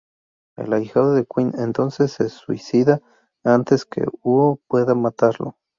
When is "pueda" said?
4.67-4.95